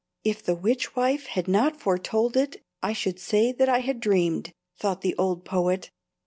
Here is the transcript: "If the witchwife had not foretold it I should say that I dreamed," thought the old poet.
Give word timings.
"If 0.23 0.41
the 0.41 0.55
witchwife 0.57 1.27
had 1.27 1.47
not 1.47 1.79
foretold 1.79 2.35
it 2.35 2.59
I 2.81 2.91
should 2.93 3.19
say 3.19 3.51
that 3.51 3.69
I 3.69 3.79
dreamed," 3.93 4.51
thought 4.79 5.01
the 5.01 5.15
old 5.15 5.45
poet. 5.45 5.91